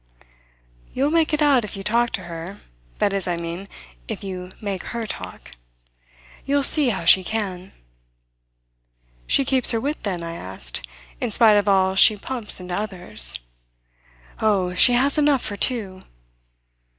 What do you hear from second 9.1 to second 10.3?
"She keeps her wit then,"